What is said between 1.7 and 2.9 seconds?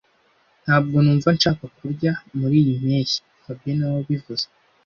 kurya muriyi